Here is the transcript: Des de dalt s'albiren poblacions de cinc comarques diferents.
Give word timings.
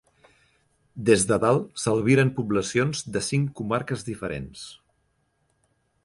Des 1.09 1.25
de 1.31 1.37
dalt 1.43 1.67
s'albiren 1.81 2.31
poblacions 2.39 3.05
de 3.17 3.23
cinc 3.27 3.51
comarques 3.61 4.05
diferents. 4.09 4.65